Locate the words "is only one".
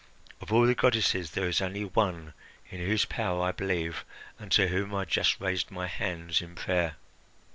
1.47-2.33